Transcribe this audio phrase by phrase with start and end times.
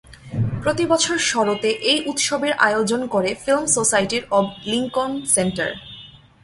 [0.61, 5.69] প্রতি বছর শরতে এই উৎসবের আয়োজন করে Film Society of Lincoln centre.